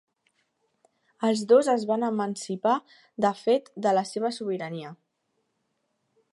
Els 1.27 1.43
dos 1.51 1.69
es 1.73 1.85
van 1.91 2.07
emancipar 2.07 2.79
de 3.27 3.33
fet 3.45 3.71
de 3.87 3.95
la 3.99 4.07
seva 4.15 4.35
sobirania. 4.41 4.97